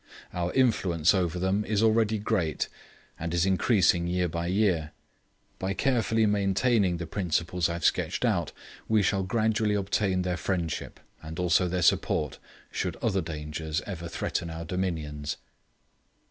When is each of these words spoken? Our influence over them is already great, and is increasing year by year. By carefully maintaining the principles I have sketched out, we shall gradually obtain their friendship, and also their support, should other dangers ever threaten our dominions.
Our 0.33 0.51
influence 0.53 1.13
over 1.13 1.37
them 1.37 1.63
is 1.63 1.83
already 1.83 2.17
great, 2.17 2.67
and 3.19 3.31
is 3.35 3.45
increasing 3.45 4.07
year 4.07 4.27
by 4.27 4.47
year. 4.47 4.93
By 5.59 5.75
carefully 5.75 6.25
maintaining 6.25 6.97
the 6.97 7.05
principles 7.05 7.69
I 7.69 7.73
have 7.73 7.85
sketched 7.85 8.25
out, 8.25 8.51
we 8.87 9.03
shall 9.03 9.21
gradually 9.21 9.75
obtain 9.75 10.23
their 10.23 10.37
friendship, 10.37 10.99
and 11.21 11.37
also 11.37 11.67
their 11.67 11.83
support, 11.83 12.39
should 12.71 12.95
other 12.95 13.21
dangers 13.21 13.79
ever 13.85 14.07
threaten 14.07 14.49
our 14.49 14.65
dominions. 14.65 15.37